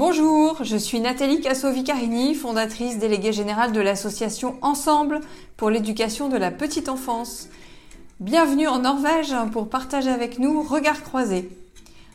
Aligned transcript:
Bonjour, 0.00 0.64
je 0.64 0.78
suis 0.78 0.98
Nathalie 0.98 1.42
Cassovicarini, 1.42 2.34
fondatrice 2.34 2.96
déléguée 2.96 3.34
générale 3.34 3.72
de 3.72 3.82
l'association 3.82 4.56
Ensemble 4.62 5.20
pour 5.58 5.68
l'éducation 5.68 6.30
de 6.30 6.38
la 6.38 6.50
petite 6.50 6.88
enfance. 6.88 7.50
Bienvenue 8.18 8.66
en 8.66 8.78
Norvège 8.78 9.34
pour 9.52 9.68
partager 9.68 10.08
avec 10.08 10.38
nous 10.38 10.62
Regard 10.62 11.02
croisé. 11.02 11.50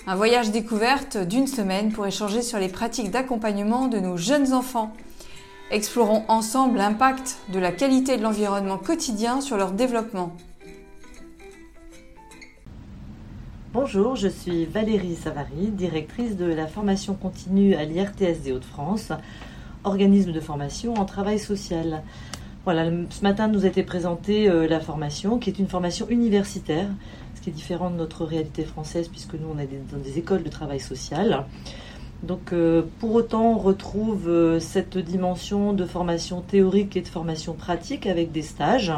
Un 0.07 0.15
voyage 0.15 0.49
découverte 0.49 1.17
d'une 1.17 1.45
semaine 1.45 1.91
pour 1.91 2.07
échanger 2.07 2.41
sur 2.41 2.57
les 2.57 2.69
pratiques 2.69 3.11
d'accompagnement 3.11 3.87
de 3.87 3.99
nos 3.99 4.17
jeunes 4.17 4.51
enfants. 4.51 4.91
Explorons 5.69 6.25
ensemble 6.27 6.79
l'impact 6.79 7.37
de 7.53 7.59
la 7.59 7.71
qualité 7.71 8.17
de 8.17 8.23
l'environnement 8.23 8.79
quotidien 8.79 9.41
sur 9.41 9.57
leur 9.57 9.73
développement. 9.73 10.35
Bonjour, 13.75 14.15
je 14.15 14.29
suis 14.29 14.63
Valérie 14.63 15.15
Savary, 15.15 15.67
directrice 15.67 16.37
de 16.37 16.45
la 16.45 16.65
formation 16.65 17.13
continue 17.13 17.75
à 17.75 17.83
l'IRTS 17.83 18.41
des 18.41 18.53
Hauts-de-France, 18.53 19.11
organisme 19.83 20.31
de 20.31 20.39
formation 20.39 20.93
en 20.93 21.03
travail 21.03 21.39
social. 21.39 22.01
Voilà, 22.63 22.89
ce 23.09 23.21
matin 23.21 23.49
nous 23.49 23.65
a 23.65 23.67
été 23.67 23.83
présentée 23.83 24.47
euh, 24.47 24.65
la 24.65 24.79
formation, 24.79 25.39
qui 25.39 25.49
est 25.49 25.59
une 25.59 25.67
formation 25.67 26.07
universitaire, 26.07 26.87
ce 27.35 27.41
qui 27.41 27.49
est 27.49 27.53
différent 27.53 27.89
de 27.89 27.97
notre 27.97 28.23
réalité 28.23 28.63
française, 28.63 29.09
puisque 29.09 29.33
nous 29.33 29.49
on 29.53 29.59
est 29.59 29.67
dans 29.91 29.99
des 29.99 30.19
écoles 30.19 30.43
de 30.43 30.49
travail 30.49 30.79
social. 30.79 31.43
Donc 32.23 32.53
euh, 32.53 32.81
pour 32.99 33.13
autant, 33.13 33.55
on 33.55 33.57
retrouve 33.57 34.29
euh, 34.29 34.61
cette 34.61 34.97
dimension 34.97 35.73
de 35.73 35.83
formation 35.83 36.39
théorique 36.39 36.95
et 36.95 37.01
de 37.01 37.09
formation 37.09 37.55
pratique 37.55 38.07
avec 38.07 38.31
des 38.31 38.41
stages, 38.41 38.93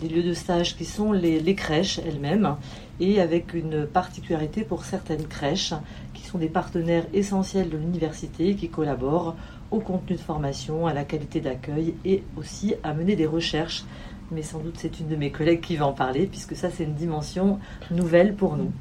des 0.00 0.08
lieux 0.08 0.22
de 0.22 0.34
stage 0.34 0.76
qui 0.76 0.84
sont 0.84 1.12
les 1.12 1.54
crèches 1.54 1.98
elles-mêmes, 1.98 2.56
et 3.00 3.20
avec 3.20 3.54
une 3.54 3.86
particularité 3.86 4.62
pour 4.62 4.84
certaines 4.84 5.26
crèches 5.26 5.74
qui 6.14 6.24
sont 6.24 6.38
des 6.38 6.48
partenaires 6.48 7.06
essentiels 7.12 7.70
de 7.70 7.76
l'université 7.76 8.54
qui 8.54 8.68
collaborent 8.68 9.36
au 9.70 9.78
contenu 9.80 10.16
de 10.16 10.20
formation, 10.20 10.86
à 10.86 10.92
la 10.92 11.04
qualité 11.04 11.40
d'accueil 11.40 11.94
et 12.04 12.22
aussi 12.36 12.74
à 12.82 12.92
mener 12.92 13.16
des 13.16 13.26
recherches. 13.26 13.84
Mais 14.30 14.42
sans 14.42 14.58
doute 14.58 14.76
c'est 14.78 15.00
une 15.00 15.08
de 15.08 15.16
mes 15.16 15.30
collègues 15.30 15.60
qui 15.60 15.76
va 15.76 15.86
en 15.86 15.92
parler 15.92 16.26
puisque 16.26 16.56
ça 16.56 16.70
c'est 16.70 16.84
une 16.84 16.94
dimension 16.94 17.58
nouvelle 17.90 18.34
pour 18.34 18.56
nous. 18.56 18.72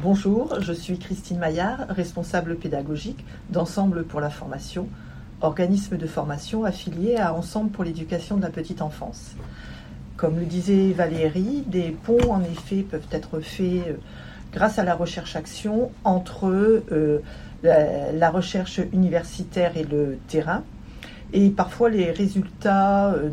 Bonjour, 0.00 0.60
je 0.60 0.72
suis 0.72 0.98
Christine 0.98 1.38
Maillard, 1.38 1.86
responsable 1.88 2.56
pédagogique 2.56 3.24
d'Ensemble 3.50 4.04
pour 4.04 4.20
la 4.20 4.30
formation, 4.30 4.88
organisme 5.44 5.96
de 5.96 6.06
formation 6.06 6.64
affilié 6.64 7.16
à 7.16 7.34
Ensemble 7.34 7.70
pour 7.70 7.84
l'éducation 7.84 8.36
de 8.36 8.42
la 8.42 8.50
petite 8.50 8.82
enfance. 8.82 9.36
Comme 10.16 10.38
le 10.38 10.46
disait 10.46 10.92
Valérie, 10.92 11.64
des 11.66 11.90
ponts 11.90 12.30
en 12.30 12.42
effet 12.42 12.82
peuvent 12.82 13.06
être 13.10 13.40
faits 13.40 13.88
euh, 13.88 13.94
grâce 14.52 14.78
à 14.78 14.84
la 14.84 14.94
recherche-action 14.94 15.90
entre 16.04 16.46
euh, 16.46 17.20
la, 17.62 18.30
recherche 18.30 18.80
universitaire 18.92 19.76
et 19.76 19.84
le 19.84 20.18
terrain. 20.28 20.62
Et 21.32 21.50
parfois 21.50 21.90
les 21.90 22.10
résultats 22.10 23.12
euh, 23.12 23.28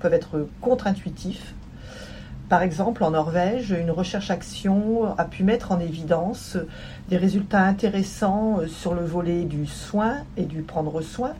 peuvent 0.00 0.14
être 0.14 0.48
contre-intuitifs. 0.60 1.54
Par 2.48 2.62
exemple, 2.62 3.02
en 3.02 3.12
Norvège, 3.12 3.70
une 3.70 3.90
recherche-action 3.90 5.16
a 5.16 5.24
pu 5.24 5.42
mettre 5.42 5.72
en 5.72 5.80
évidence 5.80 6.58
des 7.08 7.16
résultats 7.16 7.64
intéressants 7.64 8.60
sur 8.68 8.94
le 8.94 9.04
volet 9.04 9.44
du 9.44 9.66
soin 9.66 10.18
et 10.36 10.44
du 10.44 10.62
prendre 10.62 11.00
soin. 11.00 11.32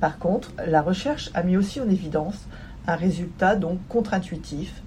Par 0.00 0.18
contre, 0.18 0.52
la 0.66 0.82
recherche 0.82 1.30
a 1.34 1.42
mis 1.42 1.56
aussi 1.56 1.80
en 1.80 1.88
évidence 1.88 2.46
un 2.86 2.94
résultat 2.94 3.56
donc 3.56 3.78
contre-intuitif 3.88 4.82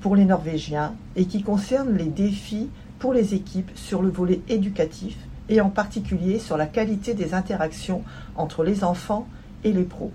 pour 0.00 0.16
les 0.16 0.24
Norvégiens 0.24 0.94
et 1.14 1.26
qui 1.26 1.42
concerne 1.42 1.94
les 1.94 2.06
défis 2.06 2.70
pour 2.98 3.12
les 3.12 3.34
équipes 3.34 3.70
sur 3.74 4.02
le 4.02 4.10
volet 4.10 4.40
éducatif 4.48 5.16
et 5.48 5.60
en 5.60 5.70
particulier 5.70 6.38
sur 6.38 6.56
la 6.56 6.66
qualité 6.66 7.14
des 7.14 7.34
interactions 7.34 8.02
entre 8.36 8.64
les 8.64 8.82
enfants 8.82 9.26
et 9.64 9.72
les 9.72 9.84
pros. 9.84 10.12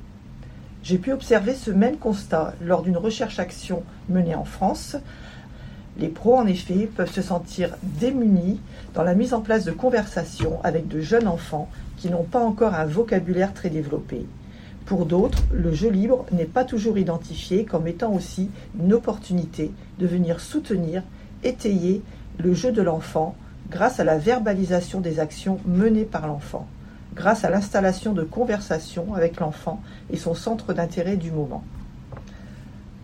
J'ai 0.85 0.99
pu 0.99 1.11
observer 1.13 1.55
ce 1.55 1.71
même 1.71 1.97
constat 1.97 2.53
lors 2.61 2.83
d'une 2.83 2.97
recherche-action 2.97 3.81
menée 4.07 4.35
en 4.35 4.45
France. 4.45 4.95
Les 5.97 6.09
pros, 6.09 6.37
en 6.37 6.45
effet, 6.45 6.87
peuvent 6.95 7.11
se 7.11 7.23
sentir 7.23 7.75
démunis 7.81 8.61
dans 8.93 9.01
la 9.01 9.15
mise 9.15 9.33
en 9.33 9.41
place 9.41 9.65
de 9.65 9.71
conversations 9.71 10.59
avec 10.63 10.87
de 10.87 11.01
jeunes 11.01 11.27
enfants 11.27 11.71
qui 11.97 12.11
n'ont 12.11 12.21
pas 12.21 12.39
encore 12.39 12.75
un 12.75 12.85
vocabulaire 12.85 13.55
très 13.55 13.71
développé. 13.71 14.27
Pour 14.85 15.07
d'autres, 15.07 15.41
le 15.51 15.73
jeu 15.73 15.89
libre 15.89 16.27
n'est 16.31 16.45
pas 16.45 16.63
toujours 16.63 16.99
identifié 16.99 17.65
comme 17.65 17.87
étant 17.87 18.13
aussi 18.13 18.51
une 18.79 18.93
opportunité 18.93 19.71
de 19.97 20.05
venir 20.05 20.39
soutenir, 20.39 21.01
étayer 21.43 22.03
le 22.37 22.53
jeu 22.53 22.71
de 22.71 22.83
l'enfant 22.83 23.35
grâce 23.71 23.99
à 23.99 24.03
la 24.03 24.19
verbalisation 24.19 25.01
des 25.01 25.19
actions 25.19 25.57
menées 25.65 26.05
par 26.05 26.27
l'enfant, 26.27 26.67
grâce 27.15 27.43
à 27.43 27.49
l'installation 27.49 28.13
de 28.13 28.23
conversations 28.23 29.13
avec 29.13 29.39
l'enfant 29.39 29.81
et 30.11 30.17
son 30.17 30.33
centre 30.33 30.73
d'intérêt 30.73 31.17
du 31.17 31.31
moment. 31.31 31.63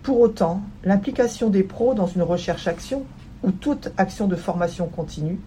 Pour 0.04 0.20
autant, 0.20 0.62
l'implication 0.84 1.50
des 1.50 1.64
pros 1.64 1.94
dans 1.94 2.08
une 2.08 2.24
recherche-action 2.24 3.04
ou 3.44 3.52
toute 3.52 3.92
action 3.98 4.28
de 4.28 4.36
formation 4.36 4.88
continue 4.88 5.40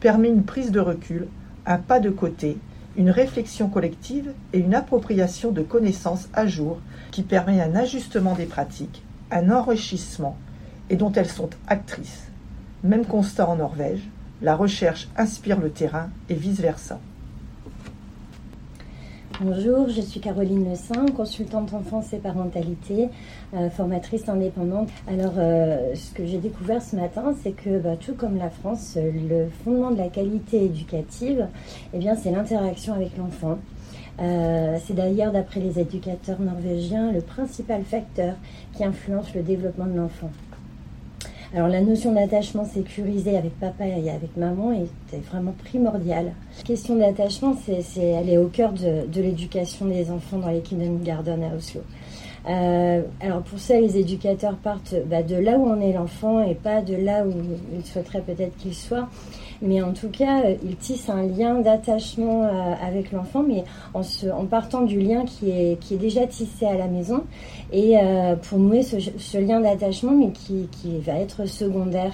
permet 0.00 0.28
une 0.28 0.44
prise 0.44 0.70
de 0.70 0.80
recul, 0.80 1.28
un 1.66 1.78
pas 1.78 2.00
de 2.00 2.10
côté 2.10 2.58
une 2.98 3.10
réflexion 3.10 3.68
collective 3.68 4.32
et 4.52 4.58
une 4.58 4.74
appropriation 4.74 5.52
de 5.52 5.62
connaissances 5.62 6.28
à 6.34 6.48
jour 6.48 6.80
qui 7.12 7.22
permet 7.22 7.60
un 7.60 7.76
ajustement 7.76 8.34
des 8.34 8.44
pratiques, 8.44 9.04
un 9.30 9.50
enrichissement 9.52 10.36
et 10.90 10.96
dont 10.96 11.12
elles 11.12 11.28
sont 11.28 11.48
actrices. 11.68 12.26
Même 12.82 13.06
constat 13.06 13.48
en 13.48 13.56
Norvège, 13.56 14.02
la 14.42 14.56
recherche 14.56 15.08
inspire 15.16 15.60
le 15.60 15.70
terrain 15.70 16.10
et 16.28 16.34
vice-versa. 16.34 16.98
Bonjour, 19.40 19.88
je 19.88 20.00
suis 20.00 20.18
Caroline 20.18 20.68
Le 20.68 20.74
Saint, 20.74 21.06
consultante 21.16 21.72
enfance 21.72 22.12
et 22.12 22.16
parentalité, 22.18 23.08
euh, 23.54 23.70
formatrice 23.70 24.28
indépendante. 24.28 24.88
Alors, 25.06 25.34
euh, 25.38 25.94
ce 25.94 26.12
que 26.12 26.26
j'ai 26.26 26.38
découvert 26.38 26.82
ce 26.82 26.96
matin, 26.96 27.36
c'est 27.40 27.52
que 27.52 27.78
bah, 27.78 27.94
tout 27.96 28.14
comme 28.14 28.36
la 28.36 28.50
France, 28.50 28.96
le 28.96 29.46
fondement 29.62 29.92
de 29.92 29.98
la 29.98 30.08
qualité 30.08 30.64
éducative, 30.64 31.46
eh 31.94 31.98
bien, 31.98 32.16
c'est 32.16 32.32
l'interaction 32.32 32.94
avec 32.94 33.16
l'enfant. 33.16 33.58
Euh, 34.20 34.76
c'est 34.84 34.94
d'ailleurs, 34.94 35.30
d'après 35.30 35.60
les 35.60 35.78
éducateurs 35.78 36.40
norvégiens, 36.40 37.12
le 37.12 37.20
principal 37.20 37.84
facteur 37.84 38.34
qui 38.72 38.82
influence 38.82 39.32
le 39.36 39.42
développement 39.42 39.86
de 39.86 39.98
l'enfant. 39.98 40.30
Alors 41.54 41.68
la 41.68 41.80
notion 41.80 42.12
d'attachement 42.12 42.66
sécurisé 42.66 43.38
avec 43.38 43.58
papa 43.58 43.86
et 43.86 44.10
avec 44.10 44.36
maman 44.36 44.72
est 44.72 45.24
vraiment 45.30 45.54
primordiale. 45.64 46.32
La 46.58 46.62
question 46.62 46.96
d'attachement, 46.96 47.56
c'est, 47.64 48.00
elle 48.00 48.28
est 48.28 48.36
au 48.36 48.48
cœur 48.48 48.72
de, 48.72 49.20
l'éducation 49.20 49.86
des 49.86 50.10
enfants 50.10 50.38
dans 50.38 50.50
les 50.50 50.60
Kindergarten 50.60 51.42
à 51.42 51.56
Oslo. 51.56 51.80
Euh, 52.46 53.02
alors 53.20 53.42
pour 53.42 53.58
ça, 53.58 53.78
les 53.80 53.98
éducateurs 53.98 54.56
partent 54.56 54.94
bah, 55.06 55.22
de 55.22 55.36
là 55.36 55.58
où 55.58 55.66
on 55.66 55.80
est 55.80 55.92
l'enfant 55.92 56.42
et 56.42 56.54
pas 56.54 56.82
de 56.82 56.94
là 56.94 57.24
où 57.26 57.32
ils 57.74 57.84
souhaiteraient 57.84 58.22
peut-être 58.22 58.56
qu'il 58.56 58.74
soit. 58.74 59.08
Mais 59.60 59.82
en 59.82 59.92
tout 59.92 60.08
cas, 60.08 60.44
euh, 60.44 60.54
ils 60.62 60.76
tissent 60.76 61.10
un 61.10 61.26
lien 61.26 61.60
d'attachement 61.60 62.44
euh, 62.44 62.74
avec 62.80 63.10
l'enfant, 63.10 63.42
mais 63.42 63.64
en, 63.92 64.02
en, 64.32 64.44
partant 64.46 64.82
du 64.82 65.00
lien 65.00 65.24
qui 65.24 65.50
est, 65.50 65.80
qui 65.80 65.94
est 65.94 65.98
déjà 65.98 66.26
tissé 66.26 66.64
à 66.64 66.76
la 66.76 66.86
maison. 66.86 67.24
Et 67.72 67.96
pour 68.48 68.58
nouer 68.58 68.82
ce, 68.82 69.38
lien 69.38 69.60
d'attachement, 69.60 70.12
mais 70.12 70.30
qui, 70.30 70.68
qui, 70.72 70.98
va 71.00 71.18
être 71.18 71.46
secondaire. 71.46 72.12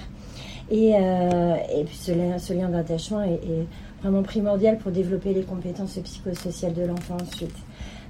Et, 0.69 0.89
et 0.89 1.83
puis 1.85 1.95
ce, 1.95 2.11
ce 2.37 2.51
lien 2.51 2.67
d'attachement 2.67 3.21
est, 3.21 3.35
est, 3.35 3.67
vraiment 4.01 4.21
primordial 4.21 4.77
pour 4.77 4.91
développer 4.91 5.33
les 5.33 5.43
compétences 5.43 5.97
psychosociales 6.03 6.73
de 6.73 6.83
l'enfant 6.83 7.15
ensuite. 7.21 7.55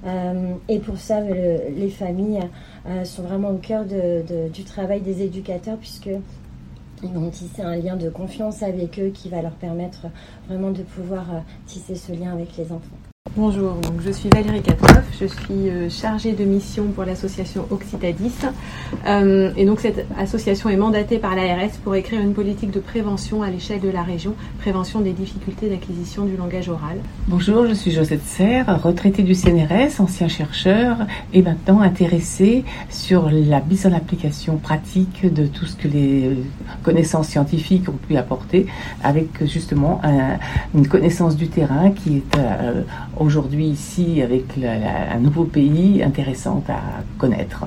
Euh, 0.06 0.54
et 0.70 0.80
pour 0.80 0.98
ça, 0.98 1.22
les 1.22 1.90
familles 1.90 2.42
euh, 2.88 3.04
sont 3.06 3.24
vraiment 3.24 3.50
au 3.50 3.58
cœur 3.58 3.86
du 3.86 4.64
travail 4.64 5.02
des 5.02 5.24
éducateurs 5.24 5.78
puisque 5.78 6.10
ils 7.04 7.14
vont 7.14 7.30
tisser 7.30 7.62
un 7.62 7.76
lien 7.76 7.96
de 7.96 8.10
confiance 8.10 8.64
avec 8.64 9.00
eux 9.00 9.10
qui 9.10 9.30
va 9.30 9.42
leur 9.42 9.52
permettre 9.52 10.08
vraiment 10.48 10.72
de 10.72 10.82
pouvoir 10.84 11.34
euh, 11.34 11.40
tisser 11.66 11.96
ce 11.96 12.12
lien 12.12 12.34
avec 12.34 12.56
les 12.58 12.72
enfants. 12.72 13.15
Bonjour, 13.38 13.76
je 14.00 14.12
suis 14.12 14.30
Valérie 14.30 14.62
Catoff, 14.62 15.04
je 15.20 15.26
suis 15.26 15.68
euh, 15.68 15.90
chargée 15.90 16.32
de 16.32 16.46
mission 16.46 16.86
pour 16.96 17.04
l'association 17.04 17.66
Occitadis. 17.70 18.32
Euh, 19.06 19.52
et 19.58 19.66
donc 19.66 19.82
cette 19.82 20.06
association 20.18 20.70
est 20.70 20.78
mandatée 20.78 21.18
par 21.18 21.36
l'ARS 21.36 21.72
pour 21.84 21.96
écrire 21.96 22.22
une 22.22 22.32
politique 22.32 22.72
de 22.72 22.80
prévention 22.80 23.44
à 23.44 23.50
l'échelle 23.50 23.82
de 23.82 23.90
la 23.90 24.04
région, 24.04 24.36
prévention 24.62 25.02
des 25.02 25.12
difficultés 25.12 25.68
d'acquisition 25.68 26.24
du 26.24 26.38
langage 26.38 26.70
oral. 26.70 27.00
Bonjour, 27.28 27.68
je 27.68 27.74
suis 27.74 27.92
Josette 27.92 28.24
Serre, 28.24 28.82
retraitée 28.82 29.24
du 29.24 29.36
CNRS, 29.36 30.00
ancien 30.00 30.30
chercheur 30.30 30.96
et 31.34 31.42
maintenant 31.42 31.82
intéressée 31.82 32.64
sur 32.90 33.30
la 33.30 33.60
mise 33.60 33.86
en 33.86 33.92
application 33.92 34.56
pratique 34.56 35.26
de 35.34 35.46
tout 35.46 35.66
ce 35.66 35.76
que 35.76 35.90
les 35.90 36.38
connaissances 36.84 37.28
scientifiques 37.28 37.90
ont 37.90 38.00
pu 38.08 38.16
apporter 38.16 38.66
avec 39.04 39.46
justement 39.46 40.00
une 40.74 40.88
connaissance 40.88 41.36
du 41.36 41.50
terrain 41.50 41.92
qui 41.92 42.18
est 42.18 42.38
euh, 42.38 42.84
aujourd'hui 43.26 43.66
ici 43.66 44.22
avec 44.22 44.44
un 44.64 45.20
nouveau 45.20 45.46
pays 45.46 46.04
intéressant 46.04 46.64
à 46.70 46.80
connaître. 47.18 47.66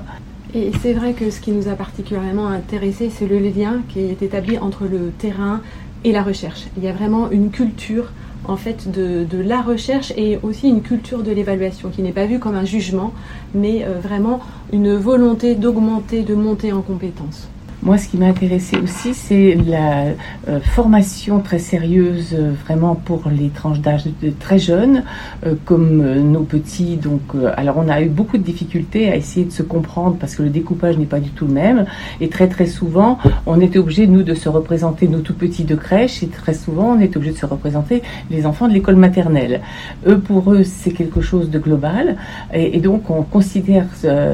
Et 0.55 0.71
c'est 0.81 0.93
vrai 0.93 1.13
que 1.13 1.29
ce 1.29 1.41
qui 1.41 1.51
nous 1.51 1.67
a 1.67 1.73
particulièrement 1.73 2.47
intéressé, 2.47 3.11
c'est 3.11 3.27
le 3.27 3.37
lien 3.37 3.81
qui 3.89 3.99
est 3.99 4.21
établi 4.21 4.57
entre 4.57 4.85
le 4.85 5.11
terrain 5.17 5.61
et 6.03 6.11
la 6.11 6.23
recherche. 6.23 6.67
Il 6.77 6.83
y 6.83 6.87
a 6.87 6.93
vraiment 6.93 7.29
une 7.29 7.51
culture 7.51 8.05
en 8.45 8.55
fait 8.55 8.89
de, 8.89 9.25
de, 9.25 9.37
la 9.39 9.61
recherche 9.61 10.11
et 10.15 10.39
aussi 10.41 10.69
une 10.69 10.81
culture 10.81 11.21
de 11.21 11.31
l'évaluation 11.31 11.89
qui 11.89 12.01
n'est 12.01 12.13
pas 12.13 12.25
vue 12.25 12.39
comme 12.39 12.55
un 12.55 12.65
jugement, 12.65 13.13
mais 13.53 13.85
vraiment 14.01 14.39
une 14.73 14.95
volonté 14.95 15.55
d'augmenter, 15.55 16.23
de 16.23 16.33
monter 16.33 16.71
en 16.71 16.81
compétences. 16.81 17.49
Moi, 17.81 17.97
ce 17.97 18.09
qui 18.09 18.17
m'a 18.17 18.25
intéressé 18.25 18.75
aussi, 18.77 19.13
c'est 19.13 19.55
la 19.55 20.07
euh, 20.49 20.59
formation 20.59 21.39
très 21.39 21.59
sérieuse, 21.59 22.35
euh, 22.37 22.51
vraiment 22.65 22.93
pour 22.93 23.29
les 23.31 23.47
tranches 23.47 23.79
d'âge 23.79 24.03
très 24.37 24.59
jeunes, 24.59 25.03
euh, 25.45 25.55
comme 25.63 26.03
nos 26.29 26.41
petits. 26.41 26.97
Donc, 26.97 27.21
alors, 27.55 27.77
on 27.77 27.87
a 27.87 28.01
eu 28.01 28.09
beaucoup 28.09 28.37
de 28.37 28.43
difficultés 28.43 29.09
à 29.09 29.15
essayer 29.15 29.45
de 29.45 29.53
se 29.53 29.63
comprendre 29.63 30.17
parce 30.19 30.35
que 30.35 30.43
le 30.43 30.49
découpage 30.49 30.97
n'est 30.97 31.05
pas 31.05 31.21
du 31.21 31.29
tout 31.29 31.47
le 31.47 31.53
même. 31.53 31.85
Et 32.19 32.27
très, 32.27 32.49
très 32.49 32.65
souvent, 32.65 33.17
on 33.45 33.61
était 33.61 33.79
obligé, 33.79 34.07
nous, 34.07 34.23
de 34.23 34.33
se 34.33 34.49
représenter 34.49 35.07
nos 35.07 35.19
tout 35.19 35.33
petits 35.33 35.63
de 35.63 35.75
crèche. 35.75 36.21
Et 36.21 36.27
très 36.27 36.55
souvent, 36.55 36.97
on 36.97 36.99
était 36.99 37.15
obligé 37.15 37.33
de 37.33 37.39
se 37.39 37.45
représenter 37.45 38.03
les 38.29 38.45
enfants 38.45 38.67
de 38.67 38.73
l'école 38.73 38.97
maternelle. 38.97 39.61
Eux, 40.05 40.19
pour 40.19 40.51
eux, 40.51 40.63
c'est 40.63 40.91
quelque 40.91 41.21
chose 41.21 41.49
de 41.49 41.59
global. 41.59 42.17
Et 42.53 42.81
donc, 42.81 43.09
on 43.09 43.23
considère 43.23 43.85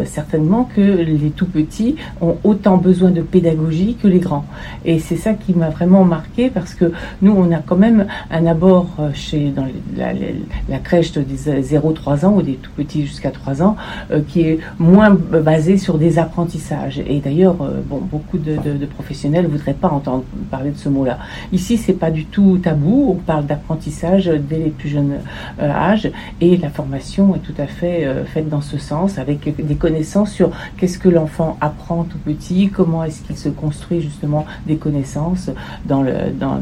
certainement 0.06 0.68
que 0.75 0.81
les 0.81 1.30
tout 1.30 1.45
petits 1.45 1.95
ont 2.21 2.38
autant 2.44 2.77
besoin 2.77 3.12
de 3.12 3.21
pédagogie 3.36 3.98
que 4.02 4.08
les 4.08 4.20
grands. 4.20 4.46
Et 4.86 5.00
c'est 5.00 5.18
ça 5.18 5.34
qui 5.34 5.54
m'a 5.54 5.70
vraiment 5.70 6.06
marqué 6.06 6.50
parce 6.50 6.74
que 6.74 6.94
nous, 7.22 7.34
on 7.38 7.52
a 7.52 7.58
quand 7.58 7.76
même 7.76 8.08
un 8.32 8.46
abord 8.46 8.88
euh, 9.00 9.10
chez 9.14 9.50
dans 9.50 9.68
la, 9.98 10.80
crèche 10.80 11.12
des 11.12 11.40
0-3 11.62 12.26
ans 12.26 12.34
ou 12.38 12.42
des 12.42 12.54
tout 12.54 12.72
petits 12.78 13.06
jusqu'à 13.06 13.32
3 13.32 13.62
ans 13.62 13.76
euh, 14.12 14.22
qui 14.26 14.40
est 14.42 14.60
moins 14.80 15.10
basé 15.10 15.78
sur 15.78 15.98
des 15.98 16.18
apprentissages. 16.18 17.00
Et 17.06 17.20
d'ailleurs, 17.20 17.58
euh, 17.62 17.82
bon, 17.86 18.00
beaucoup 18.00 18.38
de, 18.38 18.86
professionnels 18.86 19.48
voudraient 19.48 19.74
pas 19.74 19.90
entendre 19.90 20.24
parler 20.50 20.72
de 20.72 20.78
ce 20.78 20.88
mot-là. 20.88 21.18
Ici, 21.52 21.78
c'est 21.78 22.00
pas 22.06 22.12
du 22.12 22.26
tout 22.26 22.60
tabou. 22.64 23.18
On 23.18 23.22
parle 23.32 23.46
d'apprentissage 23.46 24.32
dès 24.50 24.60
les 24.60 24.70
plus 24.70 24.88
jeunes 24.88 25.16
âges 25.60 26.10
et 26.40 26.56
la 26.56 26.70
formation 26.70 27.36
est 27.36 27.40
tout 27.40 27.60
à 27.60 27.68
fait 27.68 28.08
faite 28.34 28.48
dans 28.48 28.62
ce 28.62 28.78
sens 28.78 29.18
avec 29.18 29.40
des 29.58 29.76
connaissances 29.76 30.32
sur 30.32 30.52
qu'est-ce 30.78 31.00
que 31.00 31.10
l'enfant 31.10 31.58
apprend 31.60 32.04
tout 32.04 32.20
petit, 32.20 32.70
comment 32.70 33.04
est-ce 33.04 33.25
qu'il 33.25 33.38
se 33.38 33.50
construit 33.50 34.01
justement 34.01 34.45
des 34.66 34.77
connaissances 34.77 35.50
dans, 35.86 36.04
dans 36.33 36.60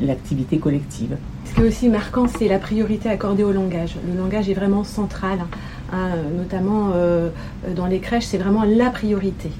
l'activité 0.00 0.58
collective. 0.58 1.16
Ce 1.44 1.54
qui 1.54 1.60
est 1.60 1.68
aussi 1.68 1.88
marquant, 1.88 2.26
c'est 2.28 2.48
la 2.48 2.58
priorité 2.58 3.08
accordée 3.08 3.44
au 3.44 3.52
langage. 3.52 3.96
Le 4.10 4.18
langage 4.18 4.48
est 4.48 4.54
vraiment 4.54 4.84
central, 4.84 5.38
hein, 5.92 6.08
notamment 6.36 6.92
euh, 6.94 7.28
dans 7.76 7.86
les 7.86 7.98
crèches, 7.98 8.24
c'est 8.24 8.38
vraiment 8.38 8.64
la 8.64 8.90
priorité. 8.90 9.50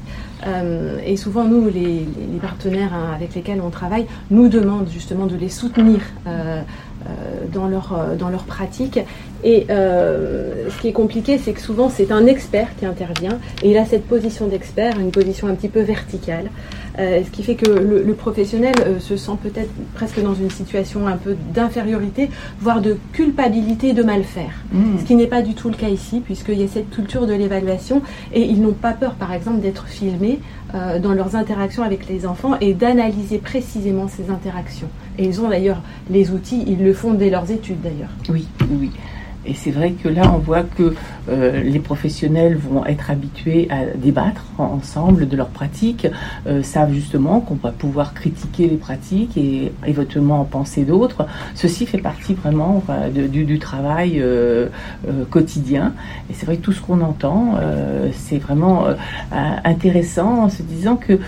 Euh, 0.46 0.98
et 1.04 1.16
souvent, 1.16 1.44
nous, 1.44 1.68
les, 1.68 2.06
partenaires 2.40 2.94
hein, 2.94 3.12
avec 3.14 3.34
lesquels 3.34 3.60
on 3.60 3.70
travaille, 3.70 4.06
nous 4.30 4.48
demandent 4.48 4.88
justement 4.90 5.26
de 5.26 5.36
les 5.36 5.48
soutenir 5.48 6.00
euh, 6.26 6.62
dans, 7.52 7.66
leur, 7.66 7.92
euh, 7.92 8.16
dans 8.16 8.28
leur 8.28 8.44
pratique. 8.44 9.00
Et 9.44 9.66
euh, 9.70 10.68
ce 10.70 10.80
qui 10.80 10.88
est 10.88 10.92
compliqué, 10.92 11.38
c'est 11.38 11.52
que 11.52 11.60
souvent 11.60 11.88
c'est 11.88 12.12
un 12.12 12.26
expert 12.26 12.68
qui 12.78 12.86
intervient 12.86 13.38
et 13.62 13.70
il 13.70 13.78
a 13.78 13.84
cette 13.84 14.06
position 14.06 14.46
d'expert, 14.46 15.00
une 15.00 15.10
position 15.10 15.48
un 15.48 15.54
petit 15.54 15.68
peu 15.68 15.80
verticale, 15.80 16.50
ce 16.96 17.28
qui 17.30 17.42
fait 17.42 17.54
que 17.54 17.68
le, 17.68 18.14
professionnel 18.14 18.74
se 19.00 19.16
sent 19.16 19.32
peut-être 19.42 19.70
presque 19.94 20.22
dans 20.22 20.34
une 20.34 20.50
situation 20.50 21.06
un 21.08 21.16
peu 21.16 21.34
d'infériorité, 21.54 22.30
voire 22.60 22.80
de 22.80 22.98
culpabilité 23.12 23.94
de 23.94 24.02
mal 24.02 24.22
faire. 24.22 24.52
Mmh. 24.72 24.98
Ce 25.00 25.04
qui 25.04 25.16
n'est 25.16 25.26
pas 25.26 25.42
du 25.42 25.54
tout 25.54 25.70
le 25.70 25.74
cas 25.74 25.88
ici, 25.88 26.20
puisqu'il 26.20 26.60
y 26.60 26.64
a 26.64 26.68
cette 26.68 26.90
culture 26.90 27.26
de 27.26 27.32
l'évaluation 27.32 28.02
et 28.32 28.42
ils 28.42 28.60
n'ont 28.60 28.74
pas 28.74 28.92
peur, 28.92 29.14
par 29.14 29.32
exemple, 29.32 29.60
d'être 29.60 29.86
filmés 29.86 30.38
dans 30.72 31.12
leurs 31.12 31.36
interactions 31.36 31.82
avec 31.82 32.08
les 32.08 32.26
enfants 32.26 32.56
et 32.60 32.74
d'analyser 32.74 33.38
précisément 33.38 34.08
ces 34.08 34.30
interactions. 34.30 34.88
Et 35.18 35.24
ils 35.24 35.40
ont 35.40 35.48
d'ailleurs 35.48 35.82
les 36.10 36.30
outils, 36.30 36.64
ils 36.66 36.82
le 36.82 36.94
font 36.94 37.12
dès 37.14 37.30
leurs 37.30 37.50
études 37.50 37.82
d'ailleurs. 37.82 38.10
Oui, 38.28 38.46
oui. 38.70 38.90
Et 39.44 39.54
c'est 39.54 39.70
vrai 39.70 39.92
que 39.92 40.08
là, 40.08 40.32
on 40.34 40.38
voit 40.38 40.62
que 40.62 40.94
euh, 41.28 41.62
les 41.62 41.78
professionnels 41.78 42.56
vont 42.56 42.84
être 42.86 43.10
habitués 43.10 43.68
à 43.70 43.96
débattre 43.96 44.44
ensemble 44.58 45.28
de 45.28 45.36
leurs 45.36 45.48
pratiques, 45.48 46.06
euh, 46.46 46.62
savent 46.62 46.92
justement 46.92 47.40
qu'on 47.40 47.54
va 47.54 47.72
pouvoir 47.72 48.14
critiquer 48.14 48.68
les 48.68 48.76
pratiques 48.76 49.36
et 49.36 49.72
éventuellement 49.86 50.40
en 50.40 50.44
penser 50.44 50.84
d'autres. 50.84 51.26
Ceci 51.54 51.86
fait 51.86 51.98
partie 51.98 52.34
vraiment 52.34 52.82
du, 53.12 53.44
du, 53.44 53.58
travail 53.58 54.20
euh, 54.20 54.68
quotidien. 55.30 55.92
Et 56.30 56.34
c'est 56.34 56.46
vrai 56.46 56.56
que 56.56 56.62
tout 56.62 56.72
ce 56.72 56.80
qu'on 56.80 57.00
entend, 57.00 57.54
c'est 58.12 58.38
vraiment 58.38 58.86
intéressant 59.32 60.44
en 60.44 60.48
se 60.48 60.62
disant 60.62 60.96
que 60.96 61.18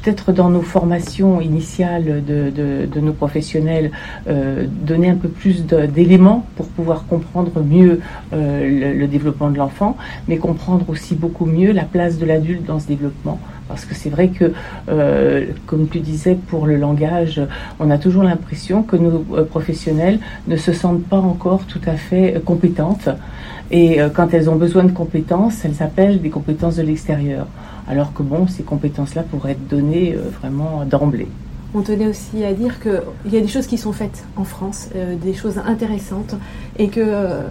peut-être 0.00 0.32
dans 0.32 0.50
nos 0.50 0.62
formations 0.62 1.40
initiales 1.40 2.24
de, 2.24 3.00
nos 3.00 3.12
professionnels, 3.12 3.90
euh, 4.28 4.66
donner 4.68 5.08
un 5.08 5.16
peu 5.16 5.28
plus 5.28 5.64
d'éléments 5.64 6.46
pour 6.56 6.66
pouvoir 6.68 7.06
comprendre 7.06 7.62
mieux 7.62 8.00
euh, 8.32 8.94
le, 8.94 9.06
développement 9.06 9.50
de 9.50 9.58
l'enfant, 9.58 9.96
mais 10.26 10.36
comprendre 10.36 10.88
aussi 10.88 11.14
beaucoup 11.14 11.46
mieux 11.46 11.72
la 11.72 11.84
place 11.84 12.18
de 12.18 12.26
l'adulte 12.26 12.64
dans 12.64 12.78
ce 12.78 12.86
développement. 12.86 13.38
Parce 13.68 13.84
que 13.84 13.94
c'est 13.94 14.08
vrai 14.08 14.28
que, 14.28 14.52
euh, 14.88 15.46
comme 15.66 15.88
tu 15.88 16.00
disais, 16.00 16.34
pour 16.34 16.66
le 16.66 16.76
langage, 16.76 17.40
on 17.80 17.90
a 17.90 17.98
toujours 17.98 18.22
l'impression 18.22 18.82
que 18.82 18.96
nos 18.96 19.18
professionnels 19.44 20.18
ne 20.46 20.56
se 20.56 20.72
sentent 20.72 21.04
pas 21.04 21.18
encore 21.18 21.64
tout 21.66 21.80
à 21.86 21.94
fait 21.94 22.40
compétentes. 22.44 23.08
Et 23.70 23.98
quand 24.14 24.32
elles 24.32 24.48
ont 24.48 24.56
besoin 24.56 24.84
de 24.84 24.92
compétences, 24.92 25.66
elles 25.66 25.82
appellent 25.82 26.22
des 26.22 26.30
compétences 26.30 26.76
de 26.76 26.82
l'extérieur 26.82 27.46
alors 27.88 28.12
que 28.12 28.22
bon, 28.22 28.46
ces 28.46 28.62
compétences-là 28.62 29.22
pourraient 29.22 29.52
être 29.52 29.68
données 29.68 30.14
euh, 30.14 30.28
vraiment 30.40 30.84
d'emblée. 30.84 31.28
On 31.74 31.82
tenait 31.82 32.06
aussi 32.06 32.44
à 32.44 32.52
dire 32.52 32.80
qu'il 32.80 33.32
y 33.32 33.36
a 33.36 33.40
des 33.40 33.48
choses 33.48 33.66
qui 33.66 33.78
sont 33.78 33.92
faites 33.92 34.24
en 34.36 34.44
France, 34.44 34.88
euh, 34.94 35.16
des 35.16 35.34
choses 35.34 35.58
intéressantes, 35.58 36.34
et 36.78 36.88
que 36.88 37.00
euh, 37.00 37.42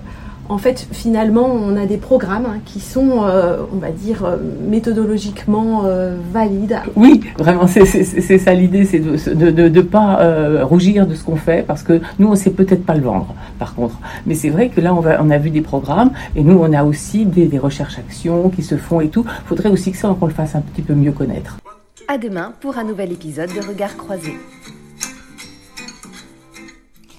en 0.49 0.57
fait, 0.57 0.87
finalement, 0.91 1.45
on 1.45 1.75
a 1.75 1.85
des 1.85 1.97
programmes 1.97 2.45
hein, 2.45 2.59
qui 2.65 2.79
sont, 2.79 3.23
euh, 3.23 3.57
on 3.73 3.77
va 3.77 3.91
dire, 3.91 4.23
euh, 4.23 4.37
méthodologiquement 4.67 5.83
euh, 5.85 6.17
valides. 6.31 6.79
Oui, 6.95 7.21
vraiment, 7.37 7.67
c'est 7.67 8.37
ça 8.37 8.53
l'idée, 8.53 8.85
c'est 8.85 8.99
de 8.99 9.51
ne 9.51 9.69
de, 9.69 9.81
pas 9.81 10.63
rougir 10.63 11.07
de 11.07 11.15
ce 11.15 11.23
qu'on 11.23 11.35
fait, 11.35 11.65
parce 11.65 11.83
que 11.83 12.01
nous, 12.19 12.27
on 12.27 12.31
ne 12.31 12.35
sait 12.35 12.51
peut-être 12.51 12.85
pas 12.85 12.95
le 12.95 13.01
vendre, 13.01 13.33
par 13.59 13.75
contre. 13.75 13.99
Mais 14.25 14.35
c'est 14.35 14.49
vrai 14.49 14.69
que 14.69 14.81
là, 14.81 14.93
on, 14.93 14.99
va, 14.99 15.21
on, 15.21 15.29
a 15.29 15.37
vu 15.37 15.49
des 15.49 15.61
programmes, 15.61 16.11
et 16.35 16.43
nous, 16.43 16.57
on 16.57 16.71
a 16.73 16.83
aussi 16.83 17.25
des, 17.25 17.45
des 17.45 17.59
recherches-actions 17.59 18.49
qui 18.49 18.63
se 18.63 18.77
font 18.77 19.01
et 19.01 19.09
tout. 19.09 19.25
Il 19.27 19.47
faudrait 19.47 19.69
aussi 19.69 19.91
que 19.91 19.97
ça, 19.97 20.15
qu'on 20.19 20.27
le 20.27 20.33
fasse 20.33 20.55
un 20.55 20.61
petit 20.61 20.81
peu 20.81 20.93
mieux 20.93 21.11
connaître. 21.11 21.57
À 22.07 22.17
demain 22.17 22.53
pour 22.61 22.77
un 22.77 22.83
nouvel 22.83 23.11
épisode 23.11 23.49
de 23.49 23.67
Regards 23.67 23.97
croisés. 23.97 24.37